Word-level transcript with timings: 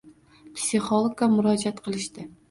psixologga 0.59 1.27
murojaat 1.33 1.83
qilishdi. 1.89 2.27